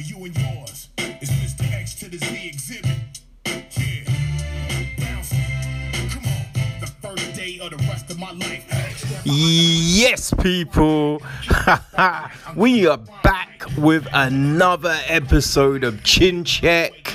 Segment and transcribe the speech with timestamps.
[0.00, 0.88] you and yours.
[0.96, 1.72] Mr.
[1.72, 3.20] X to the Z exhibit.
[3.46, 4.04] Yeah.
[6.10, 6.80] Come on.
[6.80, 8.64] The first day of the rest of my life.
[9.24, 11.20] Yes, people,
[12.56, 17.12] we are back with another episode of Chin Check,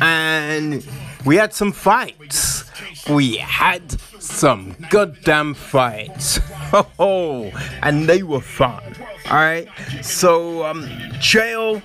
[0.00, 0.84] and
[1.24, 2.64] we had some fights.
[3.08, 6.40] We had some goddamn fights.
[6.98, 8.82] Oh, and they were fun.
[9.30, 9.68] All right,
[10.02, 10.86] so um,
[11.20, 11.80] Chael,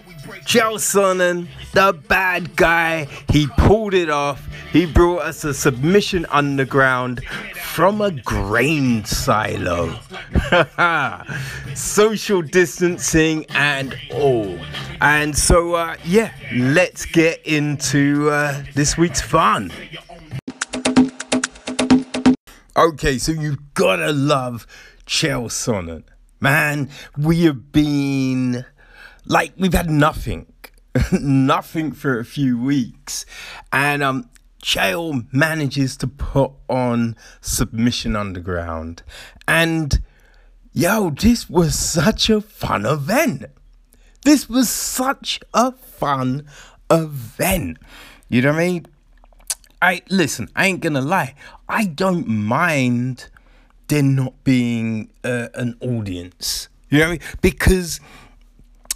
[0.45, 4.49] Chael Sonnen, the bad guy, he pulled it off.
[4.71, 7.23] He brought us a submission underground
[7.79, 9.99] from a grain silo.
[11.75, 14.57] Social distancing and all.
[15.01, 19.71] And so, uh, yeah, let's get into uh, this week's fun.
[22.77, 24.67] Okay, so you've gotta love
[25.05, 26.03] Chael Sonnen.
[26.39, 28.65] Man, we have been
[29.25, 30.45] like we've had nothing.
[31.11, 33.25] nothing for a few weeks.
[33.73, 34.29] And um
[34.63, 39.01] Chael manages to put on Submission Underground.
[39.47, 40.01] And
[40.71, 43.45] yo, this was such a fun event.
[44.25, 46.45] This was such a fun
[46.91, 47.77] event.
[48.29, 48.85] You know what I mean?
[49.81, 51.35] I listen, I ain't gonna lie.
[51.67, 53.27] I don't mind
[53.87, 56.69] there not being uh, an audience.
[56.89, 57.19] You know I mean?
[57.41, 57.99] Because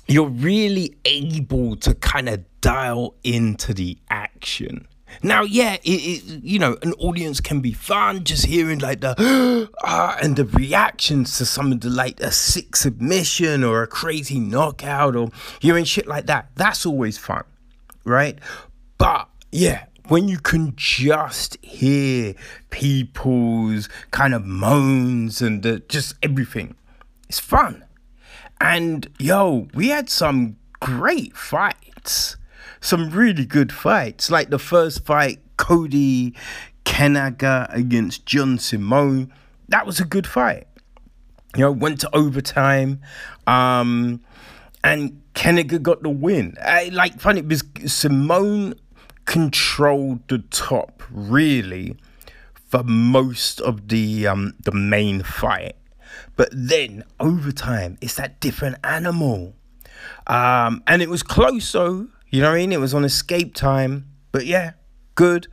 [0.07, 4.87] you're really able to kind of dial into the action.
[5.21, 9.69] Now, yeah, it, it, you know, an audience can be fun just hearing like the
[9.83, 14.39] ah, and the reactions to some of the like a sick submission or a crazy
[14.39, 16.49] knockout or hearing shit like that.
[16.55, 17.43] That's always fun,
[18.05, 18.39] right?
[18.97, 22.33] But yeah, when you can just hear
[22.69, 26.75] people's kind of moans and the, just everything,
[27.29, 27.85] it's fun.
[28.59, 32.37] And yo, we had some great fights,
[32.81, 34.29] some really good fights.
[34.29, 36.35] Like the first fight, Cody
[36.85, 39.33] Kanega against John Simone,
[39.69, 40.67] that was a good fight.
[41.55, 43.01] You know, went to overtime.
[43.47, 44.21] Um,
[44.83, 46.57] and Kanega got the win.
[46.61, 48.75] I, like funny because Simone
[49.25, 51.95] controlled the top really
[52.67, 55.75] for most of the um the main fight.
[56.35, 59.55] But then over time it's that different animal.
[60.27, 62.71] Um and it was close though, you know what I mean?
[62.71, 64.09] It was on escape time.
[64.31, 64.71] But yeah,
[65.15, 65.47] good.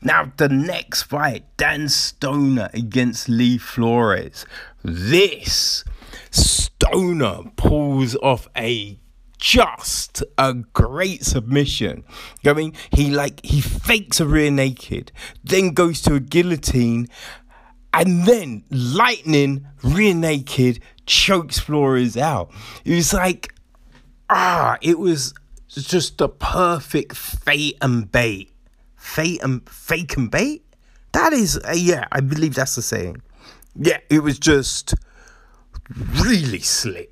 [0.00, 4.46] Now the next fight, Dan Stoner against Lee Flores.
[4.82, 5.84] This
[6.30, 8.98] Stoner pulls off a
[9.42, 12.04] just a great submission.
[12.42, 12.72] You know I mean?
[12.92, 15.10] He like he fakes a rear naked,
[15.42, 17.08] then goes to a guillotine,
[17.92, 22.52] and then lightning rear naked chokes Flores out.
[22.84, 23.52] It was like
[24.30, 25.34] ah, it was
[25.70, 28.52] just the perfect fate and bait.
[28.94, 30.64] Fate and fake and bait?
[31.14, 33.20] That is uh, yeah, I believe that's the saying.
[33.74, 34.94] Yeah, it was just
[36.22, 37.11] really slick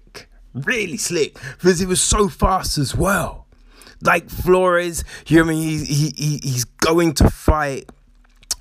[0.55, 3.47] really slick because he was so fast as well.
[4.03, 5.85] Like Flores, you know what I mean?
[5.85, 7.91] He, he, he, he's going to fight.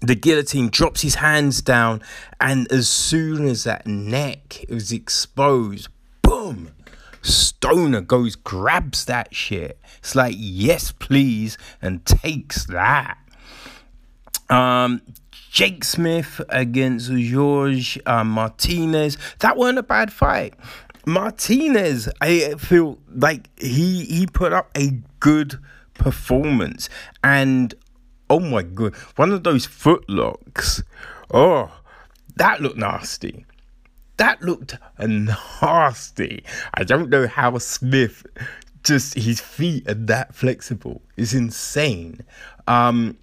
[0.02, 2.02] The guillotine drops his hands down,
[2.40, 5.90] and as soon as that neck is exposed,
[6.22, 6.72] boom,
[7.22, 9.78] Stoner goes, grabs that shit.
[9.98, 13.18] It's like, yes, please, and takes that.
[14.50, 15.02] Um,
[15.52, 19.18] Jake Smith against George uh, Martinez.
[19.40, 20.54] That wasn't a bad fight.
[21.06, 25.60] Martinez, I feel like he he put up a good
[25.94, 26.90] performance,
[27.24, 27.74] and
[28.30, 30.84] oh my god, one of those footlocks.
[31.32, 31.72] Oh,
[32.36, 33.46] that looked nasty.
[34.18, 36.44] That looked nasty.
[36.74, 38.26] I don't know how Smith
[38.84, 41.02] just his feet are that flexible.
[41.18, 42.22] It's insane.
[42.68, 43.18] Um,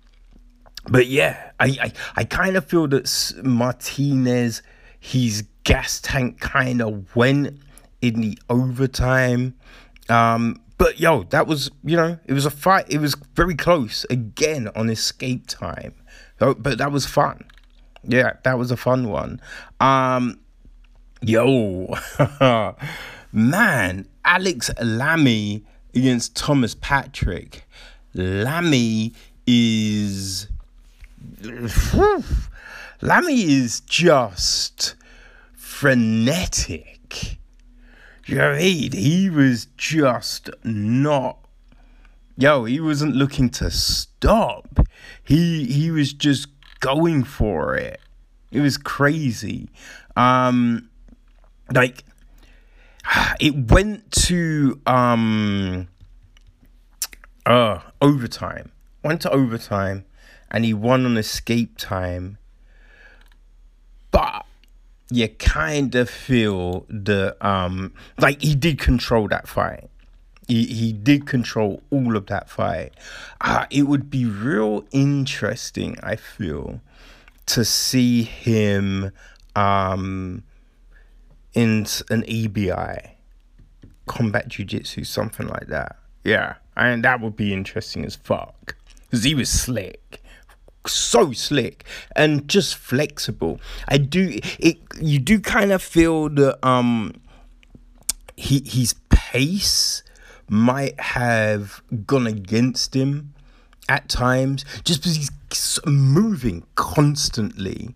[0.89, 4.63] but yeah, I I, I kind of feel that Martinez,
[4.99, 7.59] his gas tank kind of went
[8.01, 9.55] in the overtime.
[10.09, 12.87] Um, but yo, that was you know it was a fight.
[12.89, 15.95] It was very close again on escape time.
[16.39, 17.45] But that was fun.
[18.05, 19.41] Yeah, that was a fun one.
[19.81, 20.39] Um,
[21.23, 21.95] yo,
[23.33, 25.65] man, Alex Lamy
[25.95, 27.67] against Thomas Patrick.
[28.15, 29.15] Lamy
[29.47, 30.49] is.
[33.03, 34.95] Lamy is just
[35.55, 37.39] frenetic.
[38.27, 41.39] Jared, he was just not.
[42.37, 44.81] Yo, he wasn't looking to stop.
[45.23, 46.49] He he was just
[46.81, 48.01] going for it.
[48.51, 49.71] It was crazy.
[50.17, 50.91] Um,
[51.73, 52.03] like
[53.41, 55.87] it went to um
[57.47, 58.73] uh overtime.
[59.05, 60.05] Went to overtime
[60.51, 62.39] and he won on escape time.
[64.11, 64.46] But
[65.11, 69.89] you kind of feel the um like he did control that fight.
[70.49, 72.93] He he did control all of that fight.
[73.41, 76.81] Uh, it would be real interesting, I feel,
[77.47, 79.13] to see him
[79.55, 80.43] um
[81.55, 83.11] in an EBI
[84.07, 89.35] combat jiu-jitsu something like that yeah and that would be interesting as fuck because he
[89.35, 90.23] was slick
[90.89, 91.85] so slick
[92.15, 93.61] and just flexible.
[93.89, 97.15] I do it you do kind of feel that um
[98.37, 100.03] he his pace
[100.49, 103.35] might have gone against him
[103.89, 105.31] at times just because he's
[105.87, 107.95] moving constantly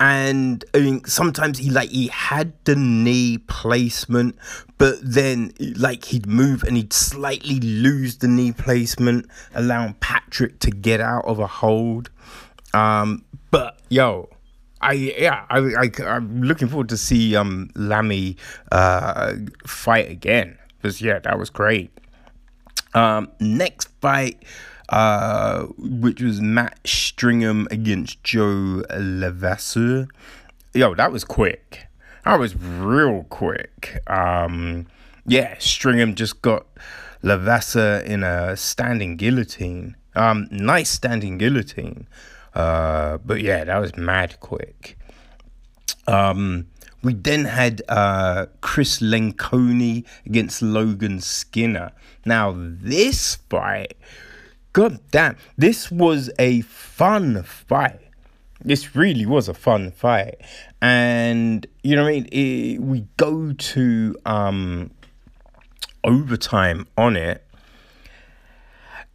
[0.00, 4.36] and I mean sometimes he like he had the knee placement,
[4.78, 10.70] but then like he'd move and he'd slightly lose the knee placement, allowing Patrick to
[10.70, 12.10] get out of a hold.
[12.72, 14.30] Um, but yo,
[14.80, 18.38] I yeah, I, I I'm looking forward to see um Lamy
[18.72, 19.34] uh
[19.66, 21.90] fight again because yeah, that was great.
[22.94, 24.42] Um, next fight
[24.90, 30.08] uh, which was Matt Stringham against Joe Levasseur.
[30.74, 31.86] Yo, that was quick.
[32.24, 34.02] That was real quick.
[34.08, 34.86] Um,
[35.26, 36.66] yeah, Stringham just got
[37.22, 39.96] Levasseur in a standing guillotine.
[40.14, 42.06] Um, nice standing guillotine.
[42.54, 44.98] Uh, but yeah, that was mad quick.
[46.06, 46.66] Um,
[47.02, 51.92] we then had uh, Chris Lencioni against Logan Skinner.
[52.26, 53.96] Now, this fight
[54.72, 58.00] God damn, this was a fun fight.
[58.62, 60.36] This really was a fun fight.
[60.80, 62.28] And, you know what I mean?
[62.30, 64.90] It, we go to um,
[66.04, 67.44] overtime on it.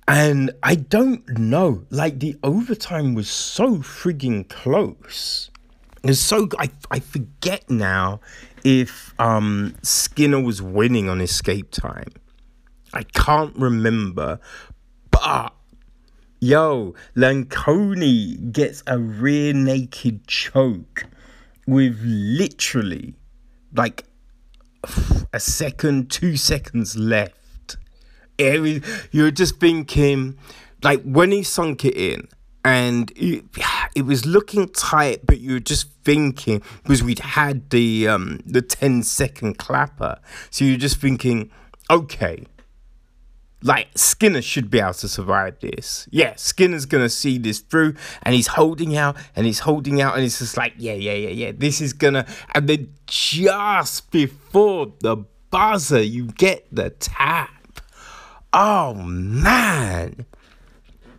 [0.08, 5.50] And I don't know, like the overtime was so frigging close.
[6.04, 8.20] It's so I I forget now
[8.64, 12.10] if um Skinner was winning on escape time.
[12.94, 14.40] I can't remember,
[15.16, 15.54] but
[16.40, 21.06] yo, Lencioni gets a rear naked choke
[21.66, 23.16] with literally
[23.74, 24.06] like
[25.34, 27.78] a second, two seconds left.
[28.40, 28.82] Was,
[29.12, 30.38] you're just thinking,
[30.84, 32.28] like when he sunk it in,
[32.66, 33.46] and it,
[33.96, 38.62] it was looking tight, but you were just thinking because we'd had the um the
[38.62, 40.20] 10 second clapper,
[40.50, 41.50] so you're just thinking,
[41.90, 42.46] okay,
[43.66, 46.08] like Skinner should be able to survive this.
[46.12, 50.24] Yeah, Skinner's gonna see this through, and he's holding out, and he's holding out, and
[50.24, 51.52] it's just like, yeah, yeah, yeah, yeah.
[51.54, 52.28] This is gonna.
[52.54, 55.18] And then just before the
[55.50, 57.82] buzzer, you get the tap.
[58.54, 60.28] Oh man,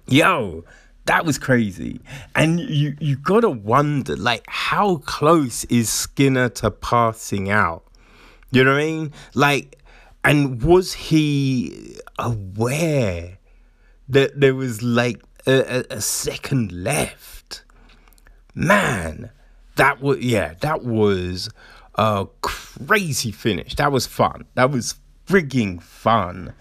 [0.07, 0.65] yo,
[1.07, 2.01] that was crazy.
[2.37, 7.83] And you you gotta wonder, like, how close is Skinner to passing out?
[8.53, 9.13] You know what I mean?
[9.35, 9.76] Like
[10.27, 13.39] and was he aware
[14.09, 17.63] that there was like a, a, second left?
[18.55, 19.31] Man,
[19.77, 21.49] that was, yeah, that was
[21.95, 23.77] a crazy finish.
[23.77, 24.47] That was fun.
[24.55, 26.55] That was frigging fun.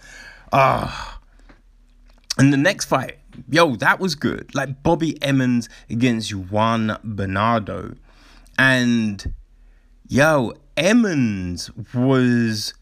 [0.52, 1.20] Ah.
[2.38, 3.18] And the next fight,
[3.48, 4.54] yo, that was good.
[4.54, 7.94] Like Bobby Emmons against Juan Bernardo.
[8.58, 9.34] And
[10.06, 12.74] yo, Emmons was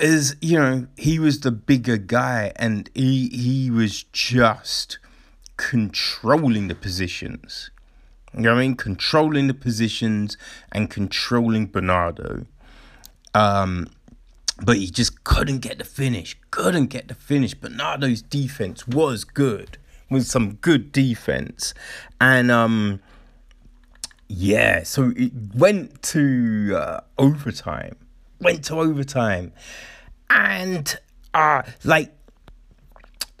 [0.00, 4.98] is you know he was the bigger guy and he he was just
[5.56, 7.70] controlling the positions.
[8.34, 8.76] You know what i mean?
[8.76, 10.36] Controlling the positions
[10.72, 12.46] and controlling bernardo.
[13.34, 13.88] Um
[14.62, 17.54] but he just couldn't get the finish couldn't get the finish.
[17.54, 19.78] Bernardo's defense was good
[20.10, 21.74] with some good defense.
[22.20, 23.00] And um
[24.28, 27.96] yeah so it went to uh, overtime
[28.40, 29.52] went to overtime.
[30.28, 30.96] And
[31.34, 32.12] uh like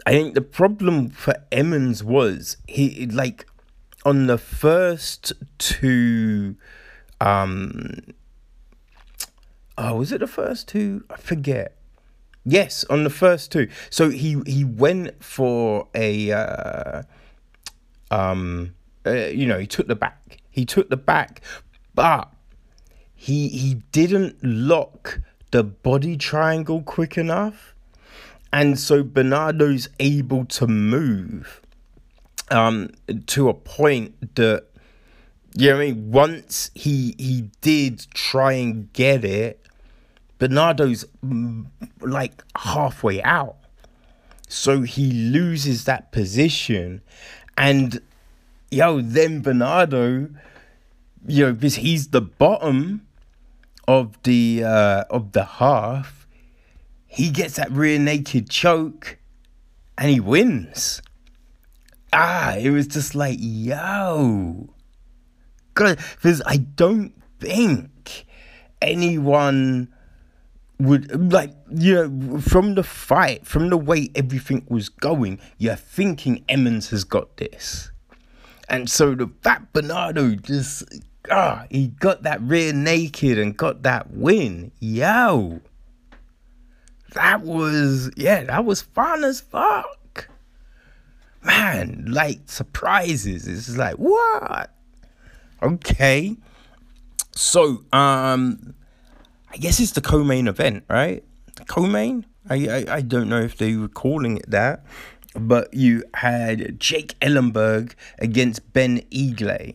[0.06, 3.46] I think the problem for Emmons was he like
[4.04, 6.56] on the first two
[7.20, 7.98] um
[9.76, 11.04] oh was it the first two?
[11.10, 11.76] I forget.
[12.44, 13.68] Yes, on the first two.
[13.90, 17.02] So he he went for a uh,
[18.10, 18.74] um
[19.06, 20.38] uh, you know, he took the back.
[20.50, 21.42] He took the back,
[21.94, 22.32] but
[23.22, 27.74] he he didn't lock the body triangle quick enough.
[28.50, 31.60] And so Bernardo's able to move
[32.50, 32.88] um,
[33.26, 34.64] to a point that
[35.54, 39.66] you know I mean once he he did try and get it,
[40.38, 41.66] Bernardo's mm,
[42.00, 43.56] like halfway out.
[44.48, 47.02] So he loses that position.
[47.58, 48.00] And
[48.70, 50.30] yo, then Bernardo,
[51.26, 53.06] you know, because he's the bottom
[53.90, 56.28] of the uh of the half,
[57.06, 59.18] he gets that rear naked choke
[59.98, 61.02] and he wins.
[62.12, 64.70] Ah, it was just like, yo.
[65.74, 68.26] Because I don't think
[68.80, 69.88] anyone
[70.78, 76.42] would like you know from the fight from the way everything was going you're thinking
[76.48, 77.90] emmons has got this
[78.66, 80.84] and so the fat bernardo just
[81.30, 84.72] ah he got that rear naked and got that win.
[84.80, 85.60] Yo.
[87.14, 90.28] That was yeah that was fun as fuck.
[91.42, 93.48] Man like surprises.
[93.48, 94.74] It's like what?
[95.62, 96.36] Okay.
[97.32, 98.74] So um
[99.52, 101.24] I guess it's the co-main event, right?
[101.56, 102.24] The co-main.
[102.48, 104.84] I, I I don't know if they were calling it that,
[105.34, 109.72] but you had Jake Ellenberg against Ben Eagle,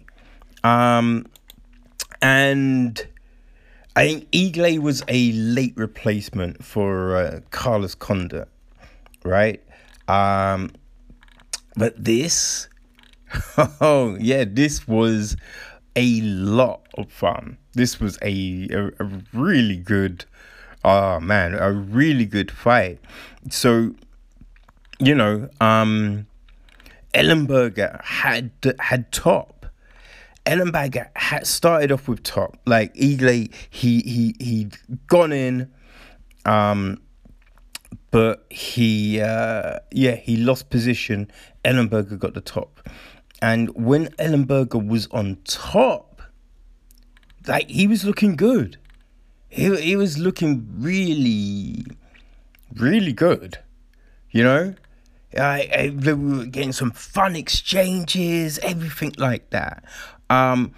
[0.65, 1.27] um,
[2.23, 3.07] and
[3.95, 8.47] I think Eagle was a late replacement for uh, Carlos Condit,
[9.23, 9.61] right?
[10.07, 10.71] Um,
[11.77, 12.67] but this,
[13.79, 15.37] oh yeah, this was
[15.95, 17.57] a lot of fun.
[17.73, 20.25] This was a, a, a really good,
[20.83, 22.99] oh man, a really good fight.
[23.51, 23.93] So,
[24.97, 26.25] you know, um,
[27.13, 29.54] Ellenberger had had top.
[30.45, 32.57] Ellenberger had started off with top.
[32.65, 35.71] Like Eagle, he he he'd gone in,
[36.45, 37.01] um,
[38.11, 41.31] but he uh, yeah he lost position.
[41.63, 42.87] Ellenberger got the top.
[43.41, 46.21] And when Ellenberger was on top,
[47.47, 48.77] like he was looking good.
[49.49, 51.85] He he was looking really,
[52.75, 53.59] really good.
[54.31, 54.75] You know,
[55.37, 59.83] I, I we were getting some fun exchanges, everything like that.
[60.29, 60.73] Um,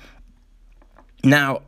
[1.24, 1.62] now,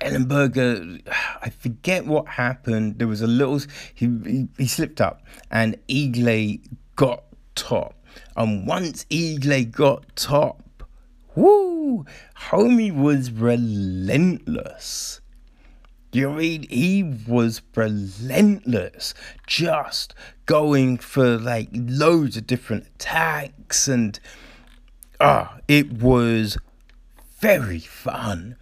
[0.00, 1.00] Ellenberger,
[1.40, 2.98] I forget what happened.
[2.98, 3.60] There was a little
[3.94, 6.58] he he, he slipped up, and Eagle
[6.96, 7.94] got top
[8.36, 10.84] and once Eagle got top,
[11.34, 12.04] whoo,
[12.36, 15.20] homie was relentless.
[16.12, 19.14] You read, he was relentless,
[19.46, 24.18] just going for like loads of different attacks, and
[25.22, 26.58] ah, it was
[27.40, 28.56] very fun.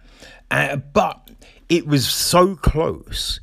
[0.49, 1.31] Uh, but
[1.69, 3.39] it was so close.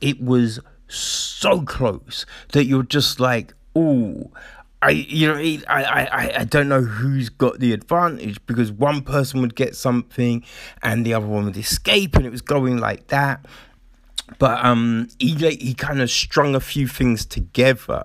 [0.00, 4.30] It was so close that you're just like, oh,
[4.82, 9.40] I you know I, I I don't know who's got the advantage because one person
[9.40, 10.44] would get something
[10.82, 13.46] and the other one would escape and it was going like that.
[14.38, 18.04] But um, he he kind of strung a few things together,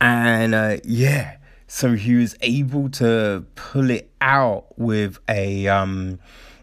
[0.00, 1.36] and uh, yeah,
[1.76, 6.18] so he was able to pull it out with a um,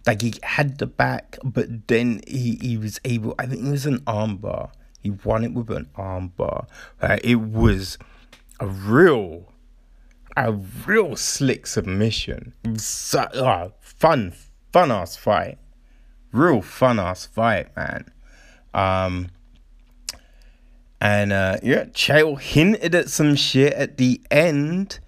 [0.07, 3.35] like he had the back, but then he he was able.
[3.37, 4.71] I think it was an armbar.
[5.03, 6.65] He won it with an armbar.
[7.23, 7.99] It was
[8.59, 9.53] a real,
[10.35, 12.53] a real slick submission.
[12.79, 14.33] So, uh, fun,
[14.71, 15.59] fun ass fight.
[16.31, 18.11] Real fun ass fight, man.
[18.73, 19.29] Um,
[20.99, 25.01] and uh, yeah, Chael hinted at some shit at the end.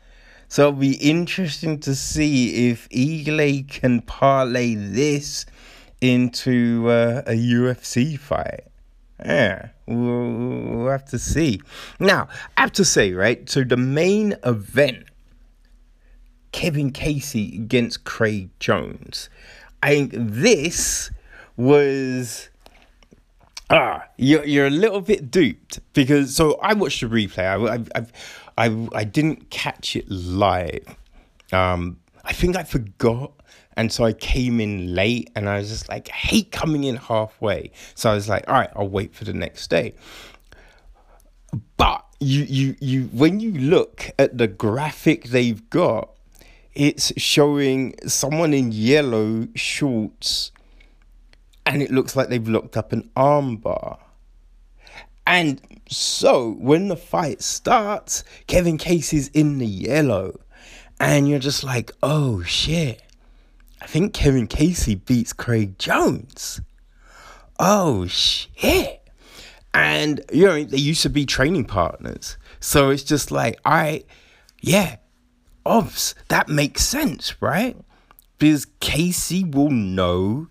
[0.56, 5.46] So it'll be interesting to see if Eagle can parlay this
[6.00, 8.64] into uh, a UFC fight.
[9.20, 11.60] Yeah, we'll, we'll have to see.
[12.00, 13.50] Now, I have to say, right?
[13.50, 15.04] So the main event,
[16.54, 19.30] Kevin Casey against Craig Jones.
[19.84, 21.12] I think this
[21.58, 22.50] was
[23.70, 27.44] ah you're you're a little bit duped because so I watched the replay.
[27.44, 28.06] I I
[28.58, 30.96] I I, didn't catch it live.
[31.52, 33.34] Um, I think I forgot
[33.78, 36.96] and so I came in late and I was just like, I hate coming in
[36.96, 37.72] halfway.
[37.94, 39.96] So I was like, all right, I'll wait for the next day.
[41.78, 46.10] But you you you when you look at the graphic they've got,
[46.74, 50.52] it's showing someone in yellow shorts
[51.66, 54.00] and it looks like they've locked up an armbar.
[55.28, 60.40] And so when the fight starts, Kevin Casey's in the yellow.
[61.00, 63.02] And you're just like, oh shit.
[63.82, 66.62] I think Kevin Casey beats Craig Jones.
[67.60, 69.02] Oh shit.
[69.74, 72.38] And you know, they used to be training partners.
[72.60, 74.06] So it's just like, right,
[74.62, 74.98] yeah,
[75.66, 77.76] obs, that makes sense, right?
[78.38, 80.48] Because Casey will know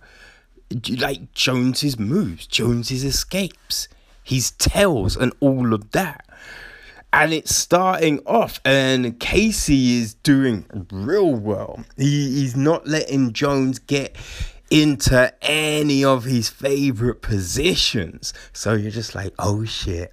[0.99, 3.88] like Jones's moves, Jones's escapes,
[4.25, 6.26] his tells and all of that.
[7.12, 11.85] and it's starting off, and Casey is doing real well.
[11.97, 14.16] He, he's not letting Jones get
[14.69, 18.35] into any of his favorite positions.
[18.52, 20.12] So you're just like, oh shit,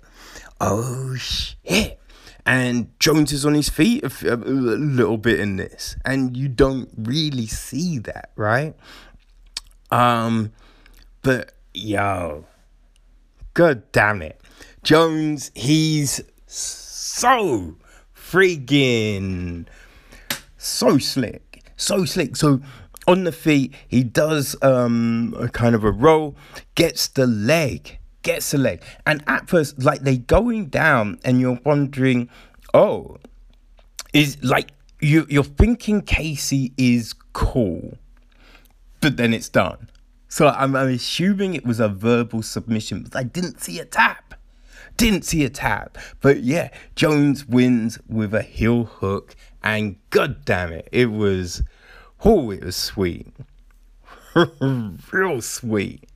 [0.60, 2.00] oh shit.
[2.46, 6.90] And Jones is on his feet a, a little bit in this, and you don't
[6.96, 8.76] really see that, right?
[9.90, 10.52] Um,
[11.24, 12.46] but yo,
[13.54, 14.40] god damn it,
[14.84, 17.76] Jones, he's so
[18.16, 19.68] freaking
[20.62, 22.36] so slick, so slick.
[22.36, 22.62] So
[23.08, 26.36] on the feet, he does um a kind of a roll,
[26.76, 31.60] gets the leg, gets the leg, and at first, like they going down, and you're
[31.66, 32.30] wondering,
[32.74, 33.18] oh,
[34.14, 37.98] is like you you're thinking Casey is cool,
[39.02, 39.90] but then it's done.
[40.32, 44.34] So I'm, I'm assuming it was a verbal submission, but I didn't see a tap.
[44.96, 45.98] Didn't see a tap.
[46.22, 51.64] But yeah, Jones wins with a heel hook, and god damn it, it was
[52.24, 53.28] oh, it was sweet.
[55.12, 56.08] Real sweet.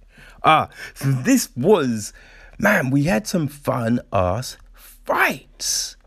[0.45, 2.13] Ah, so this was
[2.57, 5.97] man, we had some fun ass fights.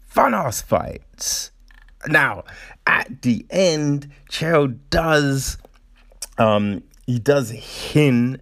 [0.00, 1.52] Fun ass fights.
[2.08, 2.42] Now,
[2.88, 5.58] at the end, Chael does
[6.36, 8.40] um he does hint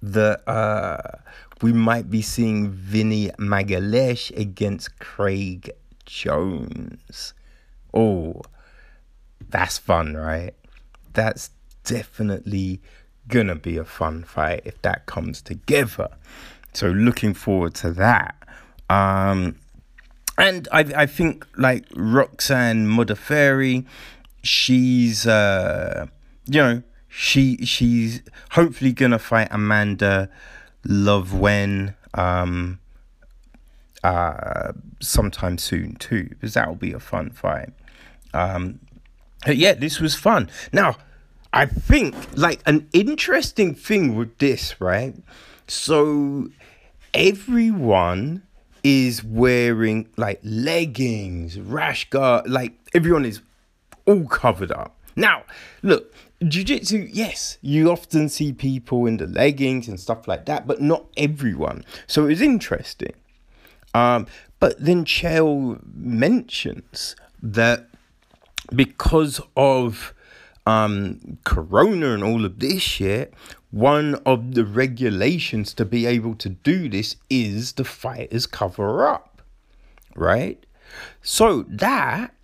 [0.00, 1.18] that uh
[1.60, 5.70] we might be seeing Vinny Magalhaes against Craig
[6.06, 7.34] Jones.
[7.94, 8.40] Oh,
[9.48, 10.54] that's fun, right?
[11.12, 11.50] That's
[11.84, 12.80] definitely
[13.28, 16.08] gonna be a fun fight if that comes together.
[16.72, 18.34] So looking forward to that.
[18.88, 19.56] Um,
[20.38, 23.84] and I I think like Roxanne Modafferi,
[24.42, 26.06] she's uh,
[26.46, 26.82] you know
[27.14, 28.22] she she's
[28.52, 30.30] hopefully gonna fight Amanda
[30.84, 32.78] Love when um
[34.02, 37.68] uh sometime soon too because that will be a fun fight.
[38.32, 38.80] Um,
[39.44, 40.48] but yeah, this was fun.
[40.72, 40.96] Now,
[41.52, 45.14] I think like an interesting thing with this, right?
[45.68, 46.48] So
[47.12, 48.42] everyone
[48.82, 53.42] is wearing like leggings, rash guard, like everyone is
[54.06, 54.96] all covered up.
[55.16, 55.44] Now,
[55.82, 56.12] look,
[56.46, 61.06] jiu-jitsu, yes, you often see people in the leggings and stuff like that, but not
[61.16, 61.84] everyone.
[62.06, 63.14] So it's interesting.
[63.94, 64.26] Um,
[64.58, 67.88] but then Chael mentions that
[68.74, 70.14] because of
[70.66, 73.34] um, Corona and all of this shit,
[73.70, 79.42] one of the regulations to be able to do this is the fighters cover up,
[80.14, 80.64] right?
[81.22, 82.34] So that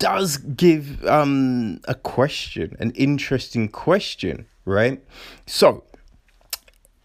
[0.00, 5.00] does give um, a question, an interesting question, right?
[5.46, 5.84] So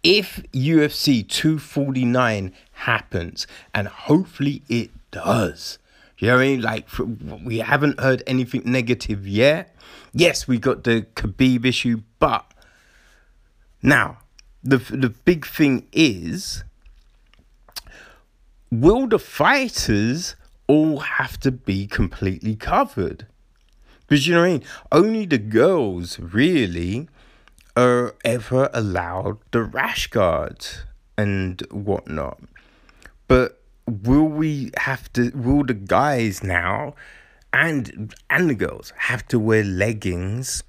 [0.02, 5.78] if UFC 249 happens, and hopefully it does,
[6.18, 6.62] you know what I mean?
[6.62, 6.88] Like,
[7.44, 9.76] we haven't heard anything negative yet.
[10.14, 12.50] Yes, we got the Khabib issue, but
[13.84, 14.20] now
[14.64, 16.64] the the big thing is,
[18.72, 23.28] will the fighters all have to be completely covered?
[24.08, 24.64] Because you know what I mean?
[24.92, 27.08] Only the girls really
[27.76, 30.86] are ever allowed the rash guards
[31.18, 32.40] and whatnot.
[33.28, 36.96] But will we have to will the guys now
[37.54, 40.64] and and the girls have to wear leggings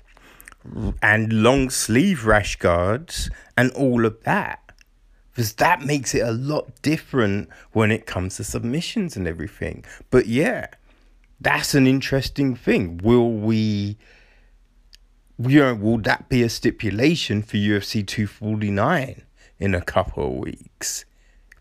[1.00, 4.65] and long sleeve rash guards and all of that
[5.36, 10.26] because that makes it a lot different when it comes to submissions and everything but
[10.26, 10.66] yeah
[11.40, 13.96] that's an interesting thing will we
[15.38, 19.22] you know will that be a stipulation for UFC 249
[19.58, 21.04] in a couple of weeks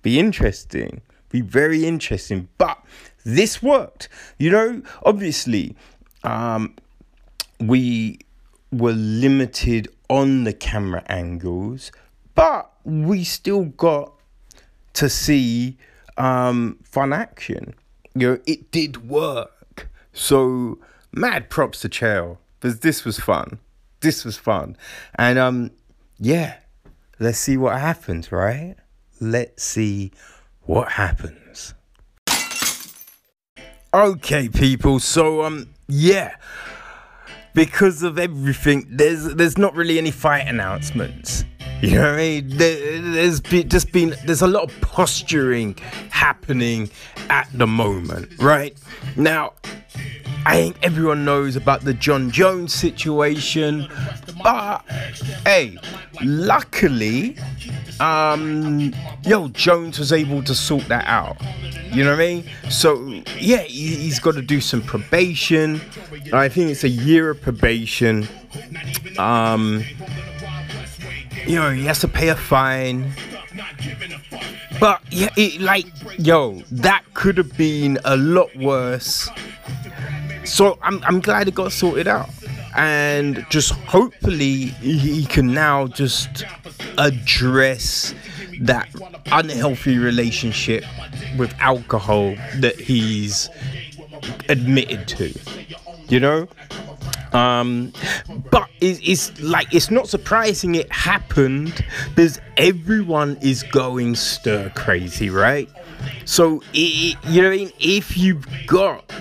[0.01, 1.01] be interesting
[1.35, 2.47] be very interesting.
[2.57, 2.79] But
[3.25, 4.07] this worked.
[4.37, 5.75] You know, obviously,
[6.23, 6.75] um,
[7.59, 8.19] we
[8.71, 11.91] were limited on the camera angles,
[12.35, 14.13] but we still got
[14.93, 15.77] to see
[16.17, 17.73] um, fun action.
[18.13, 19.89] You know, it did work.
[20.13, 20.79] So
[21.11, 23.59] mad props to Chael because this was fun.
[23.99, 24.77] This was fun,
[25.15, 25.71] and um,
[26.19, 26.57] yeah,
[27.19, 28.75] let's see what happens, right?
[29.19, 30.11] Let's see
[30.61, 31.73] what happens.
[33.93, 34.99] Okay, people.
[34.99, 36.35] So um, yeah,
[37.53, 41.45] because of everything, there's there's not really any fight announcements.
[41.81, 42.49] You know what I mean?
[42.49, 45.75] There, there's been, just been there's a lot of posturing
[46.09, 46.89] happening
[47.29, 48.75] at the moment, right?
[49.15, 49.53] Now,
[50.45, 53.87] I think everyone knows about the Jon Jones situation,
[54.43, 54.85] but
[55.43, 55.77] hey,
[56.23, 57.35] luckily,
[57.99, 61.37] um, yo, Jones was able to sort that out.
[61.91, 62.49] You know what I mean?
[62.69, 63.07] So
[63.39, 65.81] yeah, he, he's got to do some probation.
[66.31, 68.27] I think it's a year of probation.
[69.17, 69.83] Um,
[71.47, 73.11] you know, he has to pay a fine.
[74.79, 75.85] But yeah, it like
[76.17, 79.29] yo, that could have been a lot worse.
[80.43, 82.29] So I'm I'm glad it got sorted out,
[82.75, 86.43] and just hopefully he can now just
[86.97, 88.13] address
[88.61, 88.89] that
[89.31, 90.83] unhealthy relationship
[91.37, 93.49] with alcohol that he's
[94.49, 95.33] admitted to.
[96.07, 96.47] You know,
[97.35, 97.91] um,
[98.49, 105.29] but it's, it's like it's not surprising it happened because everyone is going stir crazy,
[105.29, 105.69] right?
[106.23, 107.71] So it, you know, I mean?
[107.79, 109.11] if you've got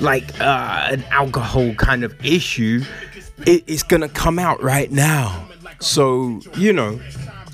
[0.00, 2.82] like uh, an alcohol kind of issue,
[3.46, 5.48] it, it's gonna come out right now.
[5.80, 6.98] So you know,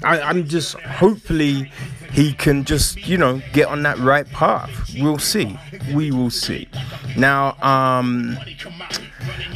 [0.05, 1.73] I, I'm just hopefully
[2.13, 4.95] he can just you know get on that right path.
[4.99, 5.59] We'll see.
[5.93, 6.69] We will see.
[7.17, 8.39] Now, um,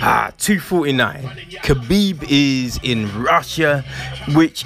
[0.00, 1.22] ah, 249.
[1.62, 3.84] Khabib is in Russia,
[4.34, 4.64] which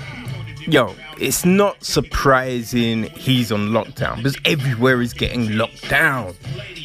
[0.67, 6.35] yo, it's not surprising he's on lockdown because everywhere is getting locked down.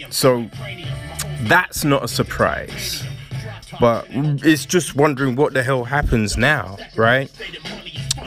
[0.10, 0.50] So
[1.42, 3.04] that's not a surprise.
[3.80, 7.30] But it's just wondering what the hell happens now, right?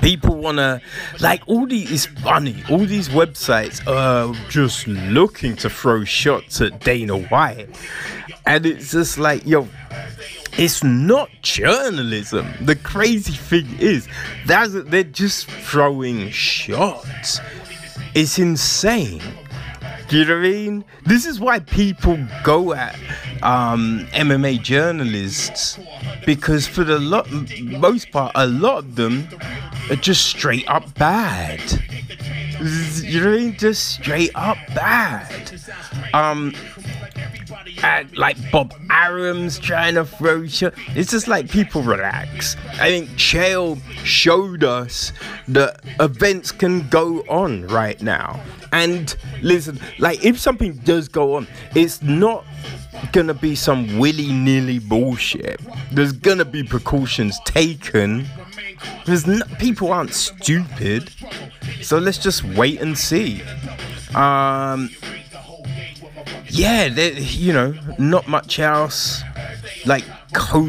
[0.03, 0.81] People wanna
[1.21, 6.81] like all these it's funny, all these websites are just looking to throw shots at
[6.81, 7.69] Dana White.
[8.47, 9.69] And it's just like, yo,
[10.59, 12.47] it's not journalism.
[12.61, 14.09] The crazy thing is,
[14.47, 17.41] that's they're just throwing shots.
[18.15, 19.23] It's insane.
[20.09, 20.85] Do you know what I mean?
[21.05, 22.95] This is why people go at
[23.43, 25.79] um, MMA journalists
[26.25, 27.29] because for the lot,
[27.63, 29.29] most part, a lot of them
[29.91, 31.61] are just straight up bad.
[33.03, 33.57] You know what I mean?
[33.59, 35.61] Just straight up bad.
[36.15, 36.55] Um,
[38.17, 40.75] like Bob Arum's trying to throw shit.
[40.89, 42.57] It's just like people relax.
[42.75, 45.13] I think Chael showed us
[45.49, 48.43] that events can go on right now.
[48.73, 52.45] And listen, like if something does go on, it's not
[53.13, 55.61] gonna be some willy nilly bullshit.
[55.93, 58.27] There's gonna be precautions taken.
[59.07, 59.25] There's
[59.59, 61.11] people aren't stupid.
[61.83, 63.43] So let's just wait and see.
[64.15, 64.91] Um,
[66.59, 69.23] yeah, you know, not much else.
[69.87, 70.63] Like Co-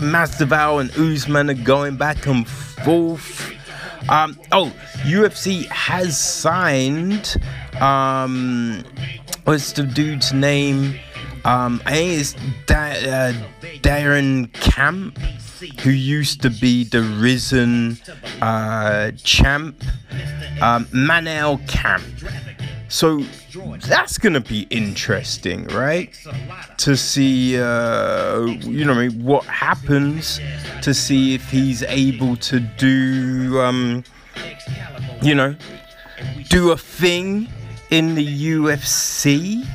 [0.00, 3.52] Masvidal and Usman are going back and forth.
[4.08, 7.36] Um, oh, UFC has signed.
[7.80, 8.84] Um,
[9.44, 10.98] what's the dude's name?
[11.44, 12.32] Um, I think it's
[12.66, 13.32] da- uh,
[13.82, 15.18] Darren Camp,
[15.82, 17.98] who used to be the Rizin
[18.40, 19.82] uh, champ.
[20.62, 22.02] Um, Manel Kape.
[22.94, 23.24] So
[23.88, 26.16] that's gonna be interesting, right?
[26.76, 30.38] To see, uh, you know, what happens.
[30.82, 34.04] To see if he's able to do, um,
[35.20, 35.56] you know,
[36.50, 37.48] do a thing
[37.90, 39.66] in the UFC.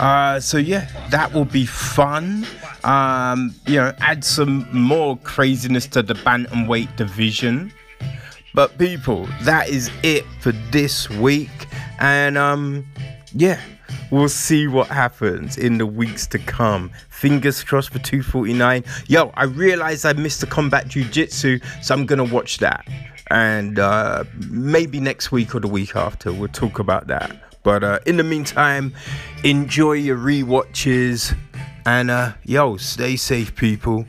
[0.00, 2.44] Uh, so yeah, that will be fun.
[2.82, 7.72] Um, you know, add some more craziness to the bantamweight division.
[8.54, 11.50] But people, that is it for this week.
[11.98, 12.86] And um,
[13.32, 13.60] yeah,
[14.10, 16.90] we'll see what happens in the weeks to come.
[17.08, 18.84] Fingers crossed for 249.
[19.06, 22.86] Yo, I realized I missed the combat jiu-jitsu, so I'm gonna watch that.
[23.30, 27.36] And uh, maybe next week or the week after, we'll talk about that.
[27.62, 28.94] But uh, in the meantime,
[29.42, 31.32] enjoy your re-watches
[31.86, 34.06] and uh, yo, stay safe, people.